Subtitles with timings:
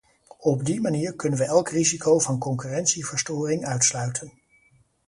[0.39, 4.33] Op die manier kunnen we elk risico van concurrentieverstoring uitsluiten.